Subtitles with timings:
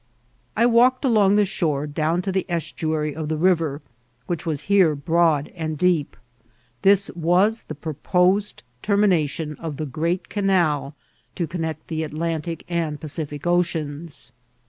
[0.57, 3.83] I walked along the shore down to the estuary of the river,
[4.25, 6.17] which was here broad and deep.
[6.81, 10.95] This was the {HToposed termination of the great canal
[11.35, 14.31] to connect the Atlantic and Pacific Oceans.